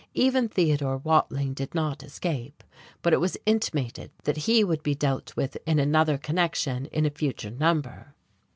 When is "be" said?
4.81-4.95